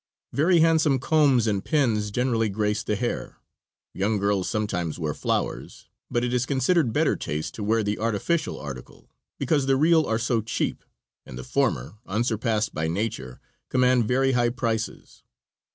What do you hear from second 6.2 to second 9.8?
it is considered better taste to wear the artificial article, because the